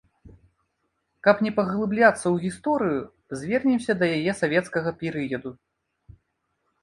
[1.25, 3.03] Каб не паглыбляцца ў гісторыю,
[3.41, 5.49] звернемся да яе савецкага перыяду.